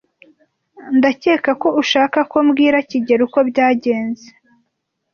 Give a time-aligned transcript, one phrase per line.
[0.97, 4.27] Ndakeka ko ushaka ko mbwira kigeli uko byagenze.